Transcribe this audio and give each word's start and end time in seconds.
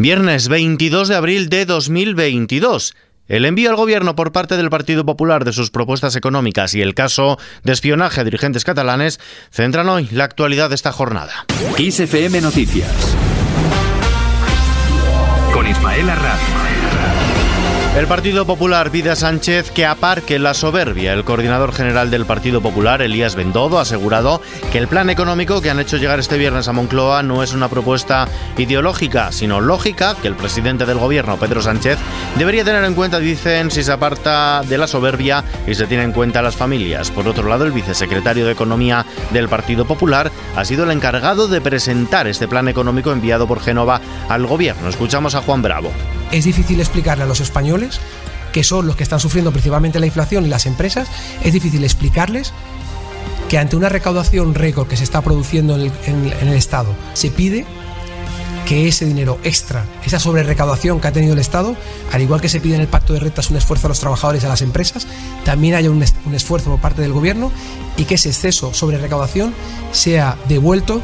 Viernes 0.00 0.46
22 0.46 1.08
de 1.08 1.16
abril 1.16 1.48
de 1.48 1.66
2022. 1.66 2.94
El 3.26 3.44
envío 3.44 3.68
al 3.68 3.74
gobierno 3.74 4.14
por 4.14 4.30
parte 4.30 4.56
del 4.56 4.70
Partido 4.70 5.04
Popular 5.04 5.44
de 5.44 5.52
sus 5.52 5.72
propuestas 5.72 6.14
económicas 6.14 6.72
y 6.76 6.82
el 6.82 6.94
caso 6.94 7.36
de 7.64 7.72
espionaje 7.72 8.20
a 8.20 8.24
dirigentes 8.24 8.62
catalanes 8.62 9.18
centran 9.50 9.88
hoy 9.88 10.08
la 10.12 10.22
actualidad 10.22 10.68
de 10.68 10.76
esta 10.76 10.92
jornada. 10.92 11.46
XFM 11.76 12.40
Noticias. 12.40 13.16
Con 15.52 15.66
Ismael 15.66 16.10
Arranz. 16.10 16.87
El 17.98 18.06
Partido 18.06 18.46
Popular 18.46 18.92
pide 18.92 19.10
a 19.10 19.16
Sánchez 19.16 19.72
que 19.72 19.84
aparque 19.84 20.38
la 20.38 20.54
soberbia. 20.54 21.12
El 21.12 21.24
coordinador 21.24 21.72
general 21.72 22.12
del 22.12 22.26
Partido 22.26 22.60
Popular, 22.60 23.02
Elías 23.02 23.34
Bendodo, 23.34 23.80
ha 23.80 23.82
asegurado 23.82 24.40
que 24.70 24.78
el 24.78 24.86
plan 24.86 25.10
económico 25.10 25.60
que 25.60 25.68
han 25.68 25.80
hecho 25.80 25.96
llegar 25.96 26.20
este 26.20 26.38
viernes 26.38 26.68
a 26.68 26.72
Moncloa 26.72 27.24
no 27.24 27.42
es 27.42 27.54
una 27.54 27.66
propuesta 27.66 28.28
ideológica, 28.56 29.32
sino 29.32 29.60
lógica 29.60 30.14
que 30.22 30.28
el 30.28 30.36
presidente 30.36 30.86
del 30.86 30.98
gobierno, 30.98 31.38
Pedro 31.38 31.60
Sánchez, 31.60 31.98
debería 32.36 32.64
tener 32.64 32.84
en 32.84 32.94
cuenta, 32.94 33.18
dicen, 33.18 33.72
si 33.72 33.82
se 33.82 33.90
aparta 33.90 34.62
de 34.62 34.78
la 34.78 34.86
soberbia 34.86 35.42
y 35.66 35.74
se 35.74 35.88
tiene 35.88 36.04
en 36.04 36.12
cuenta 36.12 36.38
a 36.38 36.42
las 36.42 36.54
familias. 36.54 37.10
Por 37.10 37.26
otro 37.26 37.48
lado, 37.48 37.64
el 37.64 37.72
vicesecretario 37.72 38.46
de 38.46 38.52
Economía 38.52 39.06
del 39.32 39.48
Partido 39.48 39.86
Popular 39.86 40.30
ha 40.54 40.64
sido 40.64 40.84
el 40.84 40.92
encargado 40.92 41.48
de 41.48 41.60
presentar 41.60 42.28
este 42.28 42.46
plan 42.46 42.68
económico 42.68 43.10
enviado 43.10 43.48
por 43.48 43.58
Génova 43.58 44.00
al 44.28 44.46
gobierno. 44.46 44.88
Escuchamos 44.88 45.34
a 45.34 45.42
Juan 45.42 45.62
Bravo. 45.62 45.90
Es 46.32 46.44
difícil 46.44 46.80
explicarle 46.80 47.24
a 47.24 47.26
los 47.26 47.40
españoles 47.40 48.00
que 48.52 48.64
son 48.64 48.86
los 48.86 48.96
que 48.96 49.02
están 49.02 49.20
sufriendo 49.20 49.52
principalmente 49.52 50.00
la 50.00 50.06
inflación 50.06 50.44
y 50.46 50.48
las 50.48 50.66
empresas, 50.66 51.08
es 51.44 51.52
difícil 51.52 51.84
explicarles 51.84 52.52
que 53.48 53.58
ante 53.58 53.76
una 53.76 53.88
recaudación 53.88 54.54
récord 54.54 54.88
que 54.88 54.96
se 54.96 55.04
está 55.04 55.22
produciendo 55.22 55.76
en 55.76 56.32
el, 56.40 56.52
Estado, 56.54 56.94
se 57.14 57.30
pide 57.30 57.64
que 58.66 58.86
ese 58.86 59.06
dinero 59.06 59.38
extra, 59.42 59.86
esa 60.04 60.20
sobrerecaudación 60.20 61.00
que 61.00 61.08
ha 61.08 61.12
tenido 61.12 61.32
el 61.32 61.38
Estado, 61.38 61.74
al 62.12 62.20
igual 62.20 62.42
que 62.42 62.50
se 62.50 62.60
pide 62.60 62.74
en 62.74 62.82
el 62.82 62.88
pacto 62.88 63.14
de 63.14 63.20
rentas 63.20 63.50
un 63.50 63.56
esfuerzo 63.56 63.86
a 63.86 63.88
los 63.88 64.00
trabajadores 64.00 64.42
y 64.42 64.46
a 64.46 64.50
las 64.50 64.60
empresas, 64.60 65.06
también 65.44 65.74
haya 65.74 65.90
un, 65.90 66.02
esfuerzo 66.34 66.70
por 66.70 66.80
parte 66.80 67.00
del 67.00 67.12
Gobierno 67.12 67.50
y 67.96 68.04
que 68.04 68.16
ese 68.16 68.28
exceso 68.28 68.74
sobre 68.74 68.98
recaudación 68.98 69.54
sea 69.92 70.36
devuelto 70.48 71.00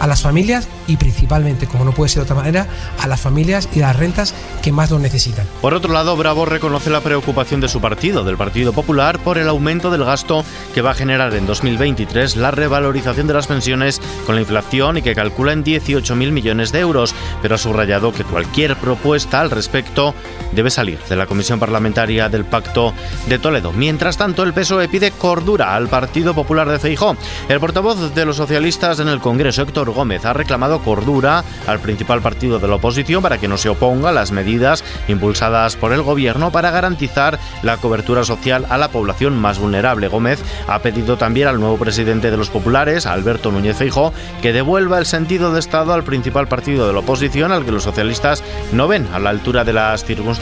a 0.00 0.06
las 0.06 0.22
familias 0.22 0.68
y 0.86 0.96
principalmente, 0.96 1.66
como 1.66 1.84
no 1.84 1.92
puede 1.92 2.08
ser 2.08 2.20
de 2.20 2.24
otra 2.24 2.36
manera, 2.36 2.66
a 2.98 3.06
las 3.06 3.20
familias 3.20 3.68
y 3.74 3.80
las 3.80 3.96
rentas 3.96 4.34
que 4.62 4.72
más 4.72 4.90
lo 4.90 4.98
necesitan. 4.98 5.46
Por 5.60 5.74
otro 5.74 5.92
lado, 5.92 6.16
Bravo 6.16 6.44
reconoce 6.46 6.90
la 6.90 7.00
preocupación 7.00 7.60
de 7.60 7.68
su 7.68 7.80
partido, 7.80 8.24
del 8.24 8.36
Partido 8.36 8.72
Popular, 8.72 9.18
por 9.18 9.38
el 9.38 9.48
aumento 9.48 9.90
del 9.90 10.04
gasto 10.04 10.44
que 10.74 10.82
va 10.82 10.92
a 10.92 10.94
generar 10.94 11.34
en 11.34 11.46
2023 11.46 12.36
la 12.36 12.50
revalorización 12.50 13.26
de 13.26 13.34
las 13.34 13.46
pensiones 13.46 14.00
con 14.26 14.34
la 14.34 14.40
inflación 14.40 14.96
y 14.96 15.02
que 15.02 15.14
calcula 15.14 15.52
en 15.52 15.64
18.000 15.64 16.30
millones 16.32 16.72
de 16.72 16.80
euros, 16.80 17.14
pero 17.42 17.54
ha 17.54 17.58
subrayado 17.58 18.12
que 18.12 18.24
cualquier 18.24 18.76
propuesta 18.76 19.40
al 19.40 19.50
respecto 19.50 20.14
debe 20.52 20.70
salir 20.70 20.98
de 21.08 21.16
la 21.16 21.26
Comisión 21.26 21.58
Parlamentaria 21.58 22.28
del 22.28 22.44
Pacto 22.44 22.94
de 23.26 23.38
Toledo. 23.38 23.72
Mientras 23.72 24.16
tanto, 24.16 24.42
el 24.42 24.52
PSOE 24.52 24.88
pide 24.88 25.10
cordura 25.10 25.74
al 25.74 25.88
Partido 25.88 26.34
Popular 26.34 26.68
de 26.68 26.78
Feijó. 26.78 27.16
El 27.48 27.60
portavoz 27.60 28.14
de 28.14 28.24
los 28.24 28.36
socialistas 28.36 29.00
en 29.00 29.08
el 29.08 29.20
Congreso, 29.20 29.62
Héctor 29.62 29.90
Gómez, 29.90 30.24
ha 30.24 30.32
reclamado 30.32 30.80
cordura 30.80 31.44
al 31.66 31.80
principal 31.80 32.22
partido 32.22 32.58
de 32.58 32.68
la 32.68 32.76
oposición 32.76 33.22
para 33.22 33.38
que 33.38 33.48
no 33.48 33.58
se 33.58 33.68
oponga 33.68 34.08
a 34.10 34.12
las 34.12 34.32
medidas 34.32 34.84
impulsadas 35.08 35.76
por 35.76 35.92
el 35.92 36.02
gobierno 36.02 36.50
para 36.50 36.70
garantizar 36.70 37.38
la 37.62 37.76
cobertura 37.76 38.24
social 38.24 38.66
a 38.70 38.78
la 38.78 38.88
población 38.88 39.36
más 39.36 39.58
vulnerable. 39.58 40.08
Gómez 40.08 40.42
ha 40.66 40.78
pedido 40.80 41.16
también 41.16 41.48
al 41.48 41.60
nuevo 41.60 41.76
presidente 41.76 42.30
de 42.30 42.36
los 42.36 42.50
populares, 42.50 43.06
Alberto 43.06 43.52
Núñez 43.52 43.76
Feijóo, 43.76 44.12
que 44.42 44.52
devuelva 44.52 44.98
el 44.98 45.06
sentido 45.06 45.52
de 45.52 45.60
Estado 45.60 45.92
al 45.92 46.04
principal 46.04 46.48
partido 46.48 46.86
de 46.86 46.92
la 46.92 47.00
oposición 47.00 47.52
al 47.52 47.64
que 47.64 47.72
los 47.72 47.82
socialistas 47.82 48.42
no 48.72 48.88
ven 48.88 49.06
a 49.12 49.18
la 49.18 49.30
altura 49.30 49.64
de 49.64 49.72
las 49.72 50.04
circunstancias. 50.04 50.37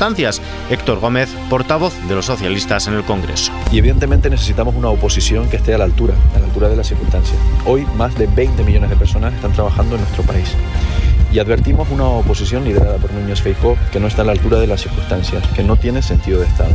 Héctor 0.71 1.01
Gómez, 1.01 1.31
portavoz 1.49 1.95
de 2.07 2.15
los 2.15 2.27
socialistas 2.27 2.87
en 2.87 2.95
el 2.95 3.05
Congreso. 3.05 3.51
Y 3.73 3.79
evidentemente 3.79 4.29
necesitamos 4.29 4.75
una 4.75 4.91
oposición 4.91 5.49
que 5.49 5.57
esté 5.57 5.75
a 5.75 5.79
la 5.79 5.85
altura, 5.85 6.15
a 6.35 6.39
la 6.39 6.45
altura 6.45 6.69
de 6.69 6.77
las 6.77 6.89
circunstancias. 6.89 7.39
Hoy 7.65 7.87
más 7.97 8.15
de 8.15 8.27
20 8.27 8.63
millones 8.65 8.91
de 8.91 8.97
personas 8.97 9.33
están 9.33 9.53
trabajando 9.53 9.95
en 9.95 10.03
nuestro 10.03 10.23
país. 10.25 10.55
Y 11.33 11.39
advertimos 11.39 11.89
una 11.91 12.05
oposición 12.05 12.65
liderada 12.65 12.99
por 12.99 13.13
Núñez 13.13 13.41
Feijóo 13.41 13.77
que 13.91 13.99
no 13.99 14.07
está 14.07 14.23
a 14.23 14.27
la 14.27 14.33
altura 14.33 14.59
de 14.59 14.67
las 14.67 14.83
circunstancias, 14.83 15.43
que 15.55 15.63
no 15.63 15.77
tiene 15.77 16.03
sentido 16.03 16.41
de 16.41 16.47
Estado. 16.47 16.75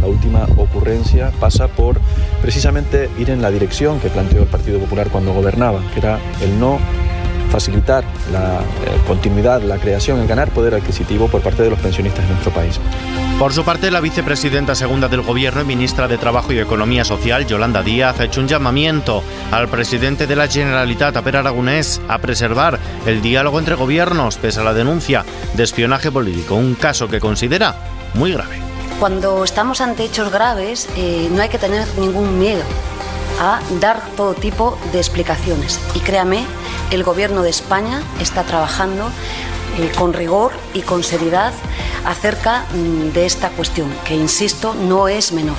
La 0.00 0.06
última 0.06 0.46
ocurrencia 0.56 1.32
pasa 1.40 1.68
por 1.68 2.00
precisamente 2.42 3.08
ir 3.18 3.30
en 3.30 3.42
la 3.42 3.50
dirección 3.50 3.98
que 3.98 4.08
planteó 4.08 4.42
el 4.42 4.48
Partido 4.48 4.78
Popular 4.78 5.08
cuando 5.08 5.32
gobernaba, 5.32 5.80
que 5.92 6.00
era 6.00 6.20
el 6.42 6.60
no 6.60 6.78
facilitar 7.48 8.04
la 8.32 8.60
eh, 8.60 9.00
continuidad, 9.06 9.62
la 9.62 9.78
creación, 9.78 10.20
el 10.20 10.28
ganar 10.28 10.50
poder 10.50 10.74
adquisitivo 10.74 11.28
por 11.28 11.40
parte 11.40 11.62
de 11.62 11.70
los 11.70 11.78
pensionistas 11.78 12.24
en 12.24 12.30
nuestro 12.30 12.52
país. 12.52 12.78
Por 13.38 13.52
su 13.52 13.64
parte, 13.64 13.90
la 13.90 14.00
vicepresidenta 14.00 14.74
segunda 14.74 15.08
del 15.08 15.22
Gobierno 15.22 15.60
y 15.60 15.64
ministra 15.64 16.08
de 16.08 16.18
Trabajo 16.18 16.52
y 16.52 16.58
Economía 16.58 17.04
Social, 17.04 17.46
Yolanda 17.46 17.82
Díaz, 17.82 18.18
ha 18.18 18.24
hecho 18.24 18.40
un 18.40 18.48
llamamiento 18.48 19.22
al 19.52 19.68
presidente 19.68 20.26
de 20.26 20.36
la 20.36 20.48
Generalitat, 20.48 21.16
a 21.16 21.22
Per 21.22 21.36
Aragonés, 21.36 22.00
a 22.08 22.18
preservar 22.18 22.78
el 23.06 23.22
diálogo 23.22 23.58
entre 23.58 23.76
gobiernos 23.76 24.36
pese 24.38 24.60
a 24.60 24.64
la 24.64 24.74
denuncia 24.74 25.24
de 25.54 25.62
espionaje 25.62 26.10
político, 26.10 26.56
un 26.56 26.74
caso 26.74 27.08
que 27.08 27.20
considera 27.20 27.76
muy 28.14 28.32
grave. 28.32 28.58
Cuando 28.98 29.44
estamos 29.44 29.80
ante 29.80 30.04
hechos 30.04 30.32
graves, 30.32 30.88
eh, 30.96 31.28
no 31.30 31.40
hay 31.40 31.48
que 31.48 31.58
tener 31.58 31.86
ningún 31.98 32.40
miedo 32.40 32.64
a 33.40 33.60
dar 33.80 34.02
todo 34.16 34.34
tipo 34.34 34.76
de 34.92 34.98
explicaciones. 34.98 35.80
Y 35.94 36.00
créame, 36.00 36.44
el 36.90 37.04
Gobierno 37.04 37.42
de 37.42 37.50
España 37.50 38.02
está 38.20 38.44
trabajando 38.44 39.10
eh, 39.78 39.92
con 39.96 40.12
rigor 40.12 40.52
y 40.74 40.82
con 40.82 41.04
seriedad 41.04 41.52
acerca 42.04 42.64
mm, 42.72 43.12
de 43.12 43.26
esta 43.26 43.50
cuestión, 43.50 43.92
que 44.04 44.14
insisto, 44.14 44.74
no 44.74 45.08
es 45.08 45.32
menor. 45.32 45.56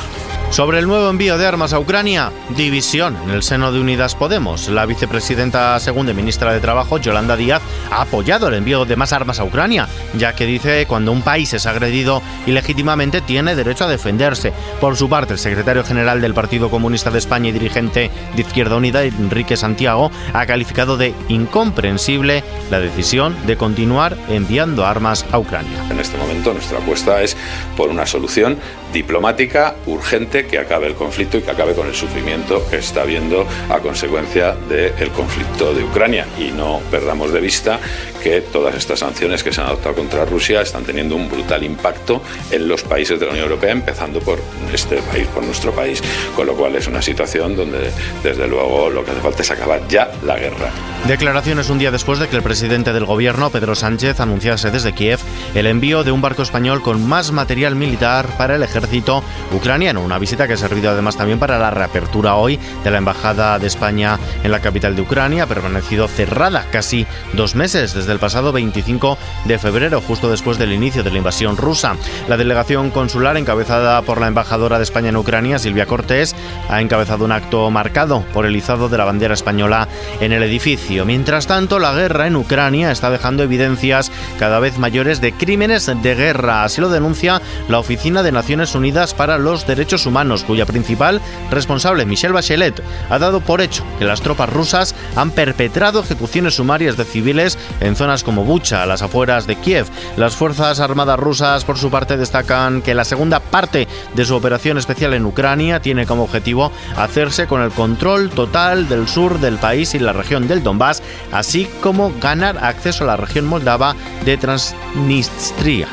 Sobre 0.51 0.79
el 0.79 0.87
nuevo 0.87 1.11
envío 1.11 1.37
de 1.37 1.45
armas 1.45 1.73
a 1.73 1.79
Ucrania, 1.79 2.31
división 2.57 3.15
en 3.23 3.29
el 3.29 3.43
seno 3.43 3.71
de 3.71 3.79
Unidas 3.79 4.15
Podemos. 4.15 4.67
La 4.67 4.87
vicepresidenta 4.87 5.79
segunda 5.79 6.11
y 6.11 6.15
ministra 6.15 6.51
de 6.51 6.59
Trabajo, 6.59 6.97
Yolanda 6.97 7.37
Díaz, 7.37 7.61
ha 7.91 8.01
apoyado 8.01 8.47
el 8.47 8.55
envío 8.55 8.83
de 8.83 8.95
más 8.95 9.13
armas 9.13 9.39
a 9.39 9.43
Ucrania, 9.43 9.87
ya 10.17 10.33
que 10.33 10.47
dice 10.47 10.79
que 10.79 10.85
cuando 10.87 11.11
un 11.11 11.21
país 11.21 11.53
es 11.53 11.67
agredido 11.67 12.23
ilegítimamente 12.47 13.21
tiene 13.21 13.55
derecho 13.55 13.85
a 13.85 13.89
defenderse. 13.89 14.51
Por 14.81 14.97
su 14.97 15.07
parte, 15.07 15.33
el 15.33 15.39
secretario 15.39 15.83
general 15.83 16.19
del 16.19 16.33
Partido 16.33 16.71
Comunista 16.71 17.11
de 17.11 17.19
España 17.19 17.49
y 17.49 17.53
dirigente 17.53 18.09
de 18.35 18.41
Izquierda 18.41 18.75
Unida, 18.75 19.03
Enrique 19.03 19.55
Santiago, 19.55 20.09
ha 20.33 20.47
calificado 20.47 20.97
de 20.97 21.13
incomprensible 21.27 22.43
la 22.71 22.79
decisión 22.79 23.35
de 23.45 23.55
continuar 23.55 24.17
enviando 24.27 24.83
armas 24.83 25.25
a 25.31 25.37
Ucrania. 25.37 25.83
En 25.91 25.99
este 25.99 26.17
momento 26.17 26.53
nuestra 26.53 26.79
apuesta 26.79 27.21
es 27.21 27.37
por 27.77 27.89
una 27.89 28.07
solución 28.07 28.57
diplomática 28.91 29.75
urgente 29.85 30.38
que 30.45 30.59
acabe 30.59 30.87
el 30.87 30.95
conflicto 30.95 31.37
y 31.37 31.41
que 31.41 31.51
acabe 31.51 31.73
con 31.73 31.87
el 31.87 31.95
sufrimiento 31.95 32.65
que 32.69 32.77
está 32.77 33.01
habiendo 33.01 33.45
a 33.69 33.79
consecuencia 33.79 34.55
del 34.67 35.09
conflicto 35.11 35.73
de 35.73 35.83
Ucrania. 35.83 36.25
Y 36.37 36.51
no 36.51 36.81
perdamos 36.91 37.31
de 37.31 37.39
vista 37.39 37.79
que 38.21 38.41
todas 38.41 38.75
estas 38.75 38.99
sanciones 38.99 39.43
que 39.43 39.51
se 39.51 39.61
han 39.61 39.67
adoptado 39.67 39.95
contra 39.95 40.25
Rusia 40.25 40.61
están 40.61 40.83
teniendo 40.83 41.15
un 41.15 41.29
brutal 41.29 41.63
impacto 41.63 42.21
en 42.51 42.67
los 42.67 42.83
países 42.83 43.19
de 43.19 43.25
la 43.25 43.31
Unión 43.31 43.45
Europea, 43.45 43.71
empezando 43.71 44.19
por 44.19 44.39
este 44.73 44.97
país, 44.97 45.27
por 45.27 45.43
nuestro 45.43 45.71
país. 45.71 46.01
Con 46.35 46.47
lo 46.47 46.53
cual 46.53 46.75
es 46.75 46.87
una 46.87 47.01
situación 47.01 47.55
donde, 47.55 47.91
desde 48.23 48.47
luego, 48.47 48.89
lo 48.89 49.03
que 49.03 49.11
hace 49.11 49.21
falta 49.21 49.41
es 49.41 49.51
acabar 49.51 49.87
ya 49.87 50.11
la 50.25 50.37
guerra. 50.37 50.71
Declaraciones 51.07 51.69
un 51.69 51.79
día 51.79 51.91
después 51.91 52.19
de 52.19 52.27
que 52.27 52.35
el 52.35 52.43
presidente 52.43 52.93
del 52.93 53.05
gobierno, 53.05 53.49
Pedro 53.49 53.75
Sánchez, 53.75 54.19
anunciase 54.19 54.69
desde 54.69 54.93
Kiev 54.93 55.19
el 55.55 55.65
envío 55.65 56.03
de 56.03 56.11
un 56.11 56.21
barco 56.21 56.43
español 56.43 56.81
con 56.81 57.07
más 57.07 57.31
material 57.31 57.75
militar 57.75 58.27
para 58.37 58.55
el 58.55 58.63
ejército 58.63 59.23
ucraniano. 59.51 60.01
Una 60.01 60.19
visita 60.19 60.28
que 60.37 60.53
ha 60.53 60.57
servido 60.57 60.91
además 60.91 61.17
también 61.17 61.39
para 61.39 61.57
la 61.57 61.71
reapertura 61.71 62.35
hoy 62.35 62.59
de 62.83 62.91
la 62.91 62.99
Embajada 62.99 63.57
de 63.57 63.65
España 63.65 64.19
en 64.43 64.51
la 64.51 64.59
capital 64.59 64.95
de 64.95 65.01
Ucrania, 65.01 65.43
ha 65.43 65.47
permanecido 65.47 66.07
cerrada 66.07 66.67
casi 66.71 67.07
dos 67.33 67.55
meses 67.55 67.95
desde 67.95 68.11
el 68.11 68.19
pasado 68.19 68.51
25 68.51 69.17
de 69.45 69.57
febrero, 69.57 70.01
justo 70.01 70.29
después 70.29 70.59
del 70.59 70.71
inicio 70.71 71.01
de 71.03 71.09
la 71.09 71.17
invasión 71.17 71.57
rusa. 71.57 71.95
La 72.27 72.37
delegación 72.37 72.91
consular, 72.91 73.37
encabezada 73.37 74.01
por 74.03 74.21
la 74.21 74.27
embajadora 74.27 74.77
de 74.77 74.83
España 74.83 75.09
en 75.09 75.17
Ucrania, 75.17 75.57
Silvia 75.57 75.87
Cortés, 75.87 76.35
ha 76.69 76.79
encabezado 76.79 77.25
un 77.25 77.31
acto 77.31 77.69
marcado 77.71 78.23
por 78.31 78.45
el 78.45 78.55
izado 78.55 78.87
de 78.87 78.97
la 78.97 79.05
bandera 79.05 79.33
española 79.33 79.87
en 80.19 80.31
el 80.31 80.43
edificio. 80.43 81.05
Mientras 81.05 81.47
tanto, 81.47 81.79
la 81.79 81.93
guerra 81.93 82.27
en 82.27 82.35
Ucrania 82.35 82.91
está 82.91 83.09
dejando 83.09 83.41
evidencias 83.41 84.11
cada 84.37 84.59
vez 84.59 84.77
mayores 84.77 85.21
de 85.21 85.33
crímenes 85.33 85.87
de 85.87 86.15
guerra. 86.15 86.63
Así 86.63 86.81
lo 86.81 86.89
denuncia 86.89 87.41
la 87.67 87.79
Oficina 87.79 88.21
de 88.21 88.31
Naciones 88.31 88.75
Unidas 88.75 89.15
para 89.15 89.39
los 89.39 89.65
Derechos 89.65 90.05
Humanos 90.05 90.18
cuya 90.45 90.65
principal 90.65 91.21
responsable, 91.49 92.05
Michelle 92.05 92.33
Bachelet, 92.33 92.83
ha 93.09 93.19
dado 93.19 93.39
por 93.39 93.61
hecho 93.61 93.85
que 93.97 94.05
las 94.05 94.21
tropas 94.21 94.51
rusas 94.51 94.93
han 95.15 95.31
perpetrado 95.31 96.01
ejecuciones 96.01 96.55
sumarias 96.55 96.97
de 96.97 97.05
civiles 97.05 97.57
en 97.79 97.95
zonas 97.95 98.23
como 98.23 98.43
Bucha, 98.43 98.83
a 98.83 98.85
las 98.85 99.01
afueras 99.01 99.47
de 99.47 99.55
Kiev. 99.55 99.87
Las 100.17 100.35
Fuerzas 100.35 100.81
Armadas 100.81 101.19
rusas, 101.19 101.63
por 101.63 101.77
su 101.77 101.89
parte, 101.89 102.17
destacan 102.17 102.81
que 102.81 102.93
la 102.93 103.05
segunda 103.05 103.39
parte 103.39 103.87
de 104.13 104.25
su 104.25 104.35
operación 104.35 104.77
especial 104.77 105.13
en 105.13 105.25
Ucrania 105.25 105.81
tiene 105.81 106.05
como 106.05 106.23
objetivo 106.23 106.71
hacerse 106.97 107.47
con 107.47 107.61
el 107.61 107.71
control 107.71 108.29
total 108.29 108.89
del 108.89 109.07
sur 109.07 109.39
del 109.39 109.57
país 109.57 109.95
y 109.95 109.99
la 109.99 110.13
región 110.13 110.47
del 110.47 110.63
Donbass, 110.63 111.01
así 111.31 111.67
como 111.81 112.11
ganar 112.19 112.57
acceso 112.57 113.05
a 113.05 113.07
la 113.07 113.17
región 113.17 113.45
moldava 113.45 113.95
de 114.25 114.37
Transnistria. 114.37 115.87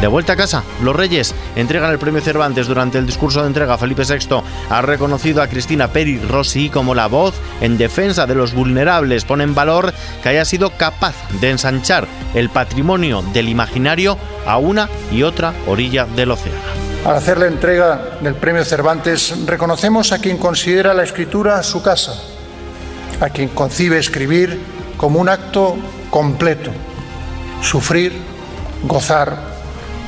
De 0.00 0.08
vuelta 0.08 0.34
a 0.34 0.36
casa, 0.36 0.62
los 0.82 0.94
Reyes 0.94 1.34
entregan 1.56 1.90
el 1.90 1.98
premio 1.98 2.20
Cervantes. 2.20 2.66
Durante 2.66 2.98
el 2.98 3.06
discurso 3.06 3.40
de 3.40 3.46
entrega, 3.46 3.78
Felipe 3.78 4.02
VI 4.02 4.42
ha 4.68 4.82
reconocido 4.82 5.40
a 5.40 5.46
Cristina 5.46 5.88
Peri 5.88 6.18
Rossi 6.18 6.68
como 6.68 6.94
la 6.94 7.06
voz 7.06 7.34
en 7.62 7.78
defensa 7.78 8.26
de 8.26 8.34
los 8.34 8.52
vulnerables. 8.52 9.24
Pone 9.24 9.44
en 9.44 9.54
valor 9.54 9.94
que 10.22 10.28
haya 10.28 10.44
sido 10.44 10.70
capaz 10.76 11.14
de 11.40 11.50
ensanchar 11.50 12.06
el 12.34 12.50
patrimonio 12.50 13.22
del 13.32 13.48
imaginario 13.48 14.18
a 14.46 14.58
una 14.58 14.90
y 15.10 15.22
otra 15.22 15.54
orilla 15.66 16.04
del 16.04 16.32
océano. 16.32 16.58
Al 17.06 17.16
hacer 17.16 17.38
la 17.38 17.46
entrega 17.46 18.18
del 18.20 18.34
premio 18.34 18.64
Cervantes, 18.64 19.34
reconocemos 19.46 20.12
a 20.12 20.18
quien 20.18 20.36
considera 20.36 20.92
la 20.92 21.04
escritura 21.04 21.62
su 21.62 21.82
casa, 21.82 22.14
a 23.20 23.30
quien 23.30 23.48
concibe 23.48 23.98
escribir 23.98 24.60
como 24.98 25.18
un 25.18 25.28
acto 25.30 25.76
completo, 26.10 26.70
sufrir, 27.62 28.12
gozar, 28.82 29.53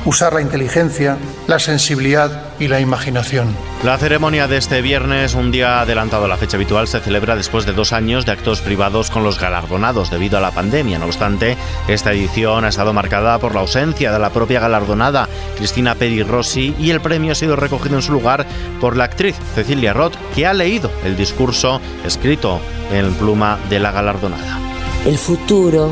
usar 0.07 0.31
la 0.31 0.41
inteligencia, 0.41 1.17
la 1.47 1.59
sensibilidad 1.59 2.45
y 2.59 2.69
la 2.69 2.79
imaginación. 2.79 3.53
La 3.83 3.97
ceremonia 3.97 4.47
de 4.47 4.55
este 4.55 4.81
viernes, 4.81 5.35
un 5.35 5.51
día 5.51 5.81
adelantado 5.81 6.23
a 6.23 6.27
la 6.29 6.37
fecha 6.37 6.55
habitual, 6.55 6.87
se 6.87 7.01
celebra 7.01 7.35
después 7.35 7.65
de 7.65 7.73
dos 7.73 7.91
años 7.91 8.25
de 8.25 8.31
actos 8.31 8.61
privados 8.61 9.11
con 9.11 9.25
los 9.25 9.37
galardonados 9.37 10.09
debido 10.09 10.37
a 10.37 10.41
la 10.41 10.51
pandemia. 10.51 10.97
No 10.97 11.07
obstante, 11.07 11.57
esta 11.89 12.13
edición 12.13 12.63
ha 12.63 12.69
estado 12.69 12.93
marcada 12.93 13.37
por 13.39 13.53
la 13.53 13.59
ausencia 13.59 14.13
de 14.13 14.19
la 14.19 14.29
propia 14.29 14.61
galardonada, 14.61 15.27
Cristina 15.57 15.93
Peri 15.93 16.23
Rossi, 16.23 16.73
y 16.79 16.91
el 16.91 17.01
premio 17.01 17.33
ha 17.33 17.35
sido 17.35 17.57
recogido 17.57 17.97
en 17.97 18.01
su 18.01 18.13
lugar 18.13 18.45
por 18.79 18.95
la 18.95 19.03
actriz 19.03 19.35
Cecilia 19.55 19.91
Roth, 19.91 20.15
que 20.33 20.47
ha 20.47 20.53
leído 20.53 20.89
el 21.03 21.17
discurso 21.17 21.81
escrito 22.05 22.61
en 22.93 23.13
pluma 23.15 23.59
de 23.69 23.81
la 23.81 23.91
galardonada. 23.91 24.57
El 25.05 25.17
futuro 25.17 25.91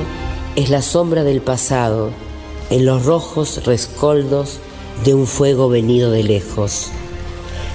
es 0.55 0.69
la 0.69 0.81
sombra 0.81 1.25
del 1.25 1.41
pasado 1.41 2.24
en 2.69 2.85
los 2.85 3.05
rojos 3.05 3.63
rescoldos 3.65 4.59
de 5.03 5.13
un 5.13 5.27
fuego 5.27 5.69
venido 5.69 6.11
de 6.11 6.23
lejos. 6.23 6.91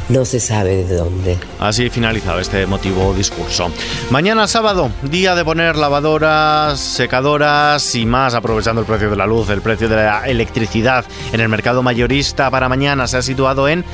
No 0.09 0.25
se 0.25 0.41
sabe 0.41 0.85
de 0.85 0.97
dónde. 0.97 1.39
Así 1.61 1.89
finalizado 1.89 2.41
este 2.41 2.63
emotivo 2.63 3.15
discurso. 3.15 3.71
Mañana 4.11 4.49
sábado, 4.49 4.91
día 5.03 5.37
de 5.37 5.45
poner 5.45 5.77
lavadoras, 5.77 6.81
secadoras 6.81 7.95
y 7.95 8.07
más, 8.07 8.35
aprovechando 8.35 8.81
el 8.81 8.89
precio 8.89 9.09
de 9.09 9.17
la 9.17 9.27
luz, 9.27 9.49
el 9.51 9.61
precio 9.61 9.89
de 9.89 9.97
la 9.97 10.27
electricidad 10.27 11.05
en 11.33 11.41
el 11.41 11.49
mercado 11.49 11.85
mayorista 11.85 12.51
para 12.51 12.69
mañana 12.69 13.07
se 13.07 13.19
ha 13.19 13.23
situado 13.23 13.69
en 13.69 13.85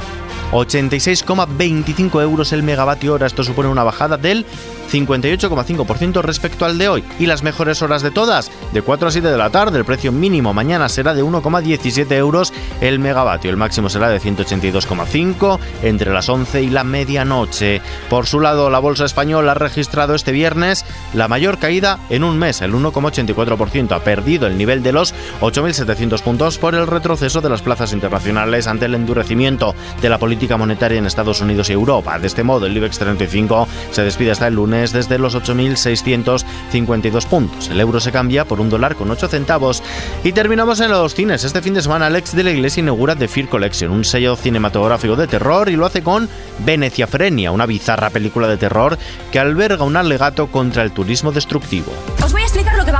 86,25 0.53 2.23
euros 2.23 2.53
el 2.53 2.63
megavatio 2.63 3.15
hora. 3.15 3.27
Esto 3.27 3.43
supone 3.43 3.69
una 3.69 3.85
bajada 3.85 4.17
del 4.17 4.47
58,5% 4.91 6.23
respecto 6.23 6.65
al 6.65 6.79
de 6.79 6.89
hoy. 6.89 7.05
Y 7.19 7.27
las 7.27 7.43
mejores 7.43 7.83
horas 7.83 8.03
de 8.03 8.11
todas, 8.11 8.51
de 8.73 8.83
4 8.83 9.09
a 9.09 9.11
7 9.11 9.29
de 9.29 9.37
la 9.37 9.51
tarde, 9.51 9.79
el 9.79 9.85
precio 9.85 10.13
mínimo 10.13 10.55
mañana 10.55 10.89
será 10.89 11.15
de 11.15 11.25
1,17 11.25 12.13
euros 12.13 12.53
el 12.81 12.99
megavatio. 12.99 13.51
El 13.51 13.57
máximo 13.57 13.89
será 13.89 14.09
de 14.09 14.21
182,5 14.21 15.59
entre 15.83 16.13
las 16.13 16.29
11 16.29 16.63
y 16.63 16.71
la 16.71 16.85
medianoche. 16.85 17.81
Por 18.09 18.27
su 18.27 18.41
lado, 18.41 18.71
la 18.71 18.79
bolsa 18.79 19.05
española 19.05 19.53
ha 19.53 19.55
registrado 19.55 20.15
este 20.15 20.33
viernes 20.33 20.85
la 21.15 21.29
mayor 21.29 21.59
caída 21.59 21.99
en 22.11 22.25
un 22.25 22.39
mes, 22.39 22.63
el 22.63 22.73
1,84%. 22.73 23.93
Ha 23.93 24.01
perdido 24.01 24.47
el 24.47 24.57
nivel 24.57 24.83
de 24.83 24.93
los 24.93 25.15
8.700 25.41 26.21
puntos 26.23 26.59
por 26.59 26.75
el 26.75 26.87
retroceso 26.87 27.41
de 27.41 27.49
las 27.49 27.63
plazas 27.63 27.93
internacionales 27.93 28.67
ante 28.67 28.87
el 28.87 28.95
endurecimiento 28.95 29.75
de 30.01 30.09
la 30.09 30.19
política 30.19 30.46
monetaria 30.57 30.99
en 30.99 31.07
Estados 31.07 31.41
Unidos 31.41 31.69
y 31.69 31.73
Europa. 31.73 32.19
De 32.19 32.29
este 32.29 32.45
modo, 32.45 32.67
el 32.67 32.77
IBEX 32.77 32.99
35 33.01 33.67
se 33.91 34.03
despide 34.03 34.31
hasta 34.31 34.47
el 34.47 34.55
lunes 34.55 34.93
desde 34.93 35.19
los 35.19 35.35
8.652 35.35 37.27
puntos. 37.27 37.69
El 37.69 37.81
euro 37.81 37.99
se 37.99 38.13
cambia 38.13 38.45
por 38.45 38.61
un 38.61 38.71
dólar 38.71 38.95
con 38.95 39.11
8 39.11 39.27
centavos. 39.29 39.83
Y 40.23 40.33
terminamos 40.33 40.81
en 40.81 40.91
los 40.91 41.15
cines. 41.15 41.43
Este 41.43 41.63
fin 41.63 41.75
de 41.75 41.83
semana 41.83 42.07
Alex 42.07 42.37
de 42.37 42.45
la 42.45 42.51
Iglesia 42.53 42.83
inaugura 42.83 43.17
The 43.17 43.27
Fear 43.29 43.49
Collection, 43.49 43.91
un 43.91 44.05
sello 44.05 44.37
cinematográfico 44.37 45.17
de 45.17 45.27
terror, 45.27 45.69
y 45.69 45.77
lo 45.77 45.87
hace 45.87 46.03
con 46.03 46.29
Venecia 46.65 47.07
Frenia, 47.07 47.51
una 47.51 47.67
bizarra 47.67 48.11
película 48.11 48.47
de 48.47 48.57
terror 48.57 48.99
que 49.33 49.39
alberga 49.39 49.85
un 49.85 49.97
alegato 49.97 50.49
contra 50.49 50.83
el 50.83 50.93
turismo 50.93 51.33
destructivo. 51.33 51.93
Os 52.25 52.33
voy 52.33 52.43
a 52.43 52.46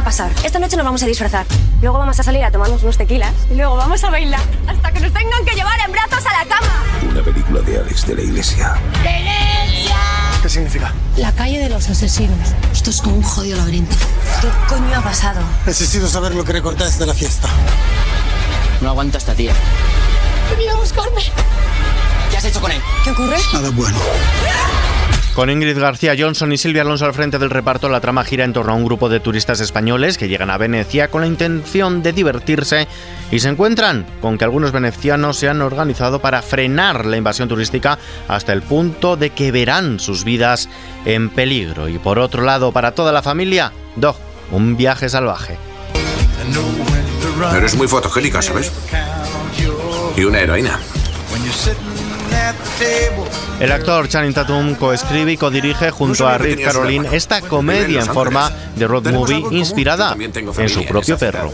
pasar. 0.07 0.31
Esta 0.45 0.61
noche 0.61 0.77
nos 0.77 0.85
vamos 0.85 1.03
a 1.03 1.07
disfrazar. 1.07 1.45
Luego 1.83 1.99
vamos 1.99 2.21
a 2.21 2.23
salir 2.23 2.45
a 2.45 2.53
tomarnos 2.53 2.81
unos 2.81 2.97
tequilas. 2.97 3.33
Y 3.51 3.55
luego 3.57 3.75
vamos 3.75 4.05
a 4.05 4.09
bailar 4.09 4.41
hasta 4.69 4.93
que 4.93 5.01
nos 5.01 5.13
tengan 5.13 5.45
que 5.45 5.53
llevar 5.57 5.81
en 5.85 5.91
brazos 5.91 6.25
a 6.25 6.45
la 6.45 6.45
cama. 6.49 6.85
Una 7.11 7.23
película 7.25 7.61
de 7.63 7.81
Alex 7.81 8.07
de 8.07 8.15
la 8.15 8.23
Iglesia. 8.23 8.75
¡Venecia! 9.03 9.97
¿Qué 10.41 10.49
significa? 10.49 10.93
La 11.17 11.33
calle 11.33 11.59
de 11.59 11.69
los 11.69 11.91
asesinos. 11.91 12.39
Esto 12.73 12.91
es 12.91 13.03
como 13.03 13.17
un 13.17 13.23
jodido 13.25 13.57
laberinto. 13.57 13.97
¿Qué 14.41 14.49
coño 14.69 14.97
ha 14.97 15.03
pasado? 15.03 15.41
Necesito 15.67 16.07
saber 16.07 16.37
lo 16.37 16.45
que 16.45 16.53
recordáis 16.53 17.01
de 17.01 17.07
la 17.07 17.13
fiesta. 17.13 17.49
No 18.83 18.91
aguanto 18.91 19.17
a 19.17 19.19
esta 19.19 19.35
tía. 19.35 19.55
Venid 20.53 20.69
a 20.69 20.77
buscarme. 20.77 21.23
¿Qué 22.31 22.37
has 22.37 22.45
hecho 22.45 22.61
con 22.61 22.71
él? 22.71 22.81
¿Qué 23.03 23.11
ocurre? 23.11 23.39
Nada 23.53 23.71
bueno. 23.71 23.99
Con 25.37 25.51
Ingrid 25.51 25.79
García 25.79 26.15
Johnson 26.19 26.51
y 26.55 26.57
Silvia 26.57 26.81
Alonso 26.81 27.05
al 27.05 27.13
frente 27.13 27.39
del 27.39 27.51
reparto, 27.51 27.91
la 27.91 28.01
trama 28.01 28.25
gira 28.25 28.47
en 28.47 28.55
torno 28.55 28.73
a 28.73 28.75
un 28.75 28.87
grupo 28.87 29.11
de 29.11 29.21
turistas 29.21 29.61
españoles 29.61 30.17
que 30.17 30.29
llegan 30.29 30.49
a 30.49 30.57
Venecia 30.57 31.09
con 31.09 31.21
la 31.21 31.27
intención 31.27 32.03
de 32.03 32.15
divertirse 32.15 32.89
y 33.31 33.39
se 33.41 33.51
encuentran 33.51 34.07
con 34.23 34.39
que 34.39 34.45
algunos 34.45 34.73
venecianos 34.73 35.37
se 35.37 35.51
han 35.51 35.61
organizado 35.61 36.21
para 36.21 36.41
frenar 36.41 37.05
la 37.05 37.19
invasión 37.19 37.51
turística 37.51 37.99
hasta 38.29 38.55
el 38.55 38.63
punto 38.63 39.19
de 39.19 39.29
que 39.29 39.53
verán 39.53 40.01
sus 40.01 40.25
vidas 40.25 40.71
en 41.05 41.29
peligro. 41.29 41.91
Y 41.91 41.99
por 41.99 42.19
otro 42.19 42.43
lado, 42.43 42.73
para 42.73 42.93
toda 42.93 43.13
la 43.13 43.21
familia, 43.21 43.75
Do, 43.95 44.17
un 44.53 44.75
viaje 44.79 45.11
salvaje. 45.11 45.59
Eres 47.55 47.75
muy 47.75 47.89
fotogélica, 47.89 48.41
¿sabes? 48.41 48.73
Y 50.17 50.25
una 50.25 50.41
heroína. 50.41 50.81
El 53.61 53.73
actor 53.73 54.09
Channing 54.09 54.35
Tatum 54.35 54.75
coescribe 54.75 55.33
y 55.33 55.37
codirige 55.37 55.91
junto 55.91 56.29
a 56.29 56.37
Rick 56.39 56.65
Caroline 56.65 57.09
esta 57.13 57.41
comedia 57.41 58.01
en 58.01 58.07
forma 58.07 58.51
de 58.75 58.87
road 58.87 59.11
movie 59.13 59.43
inspirada 59.51 60.15
en 60.19 60.69
su 60.69 60.85
propio 60.85 61.17
perro. 61.19 61.53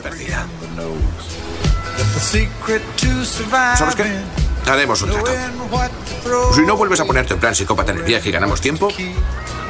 ¿Sabes 3.77 3.95
qué? 3.97 4.05
Haremos 4.71 5.03
un 5.03 5.11
trato. 5.11 5.31
Si 6.55 6.63
no 6.63 6.77
vuelves 6.77 7.01
a 7.01 7.05
ponerte 7.05 7.35
en 7.35 7.41
plan 7.41 7.55
psicópata 7.55 7.93
en 7.93 7.99
el 7.99 8.05
viaje 8.05 8.29
y 8.29 8.33
ganamos 8.33 8.61
tiempo, 8.61 8.89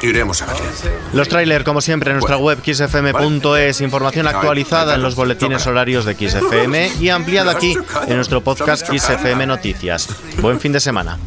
iremos 0.03 0.41
a 0.41 0.45
verle. 0.47 0.67
Los 1.13 1.29
trailers, 1.29 1.63
como 1.63 1.81
siempre, 1.81 2.11
en 2.11 2.17
nuestra 2.17 2.37
web 2.37 2.59
xfm.es, 2.63 3.81
información 3.81 4.27
actualizada 4.27 4.95
en 4.95 5.01
los 5.01 5.15
boletines 5.15 5.65
horarios 5.65 6.05
de 6.05 6.13
XFM 6.15 6.91
y 6.99 7.09
ampliada 7.09 7.51
aquí 7.53 7.75
en 8.07 8.15
nuestro 8.15 8.41
podcast 8.41 8.87
XFM 8.87 9.47
Noticias. 9.47 10.09
Buen 10.39 10.59
fin 10.59 10.73
de 10.73 10.79
semana. 10.79 11.17